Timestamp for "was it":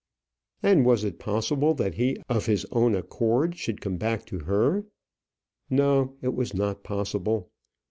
0.83-1.19